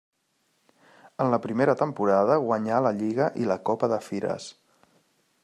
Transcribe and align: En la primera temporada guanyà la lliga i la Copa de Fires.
En 1.25 1.29
la 1.33 1.39
primera 1.43 1.75
temporada 1.81 2.39
guanyà 2.47 2.81
la 2.87 2.93
lliga 3.03 3.29
i 3.45 3.47
la 3.53 3.61
Copa 3.71 3.93
de 3.95 4.01
Fires. 4.09 4.51